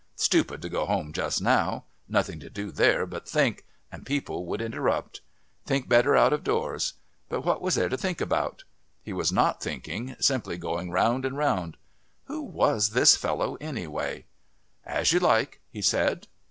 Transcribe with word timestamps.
Stupid 0.15 0.63
to 0.63 0.69
go 0.69 0.87
home 0.87 1.13
just 1.13 1.43
now 1.43 1.83
nothing 2.09 2.39
to 2.39 2.49
do 2.49 2.71
there 2.71 3.05
but 3.05 3.29
think, 3.29 3.65
and 3.91 4.03
people 4.03 4.47
would 4.47 4.59
interrupt.... 4.59 5.21
Think 5.67 5.87
better 5.87 6.15
out 6.15 6.33
of 6.33 6.43
doors. 6.43 6.93
But 7.29 7.41
what 7.41 7.61
was 7.61 7.75
there 7.75 7.87
to 7.87 7.97
think 7.99 8.19
about? 8.19 8.63
He 9.03 9.13
was 9.13 9.31
not 9.31 9.61
thinking, 9.61 10.15
simply 10.19 10.57
going 10.57 10.89
round 10.89 11.23
and 11.23 11.37
round.... 11.37 11.77
Who 12.23 12.41
was 12.41 12.89
this 12.93 13.15
fellow 13.15 13.57
anyway? 13.61 14.25
"As 14.87 15.13
you 15.13 15.19
like," 15.19 15.61
he 15.69 15.83
said. 15.83 16.25